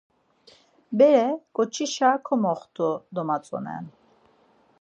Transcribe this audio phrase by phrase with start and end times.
[0.97, 1.25] Bere
[1.55, 3.85] ǩoçişa komoxtu domatzonen.